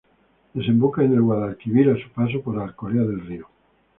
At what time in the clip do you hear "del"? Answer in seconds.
3.03-3.21